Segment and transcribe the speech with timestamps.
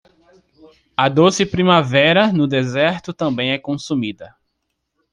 [0.97, 4.35] A doce primavera no deserto também é consumida